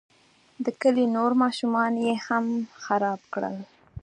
د 0.65 0.65
کلي 0.81 1.05
نور 1.15 1.31
ماشومان 1.43 1.93
یې 2.05 2.13
هم 2.27 2.45
خراب 2.83 3.19
کړل. 3.33 3.55